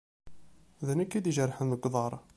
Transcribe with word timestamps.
D 0.87 0.89
nekk 0.99 1.11
i 1.13 1.19
d-ijerḥen 1.23 1.77
g 1.81 1.83
uḍaṛ. 1.87 2.13